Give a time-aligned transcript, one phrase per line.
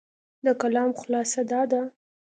[0.45, 1.81] د کلام خلاصه دا ده،